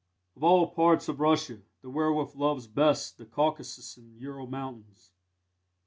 [0.35, 5.11] Of all parts of Russia, the werwolf loves best the Caucasus and Ural Mountains.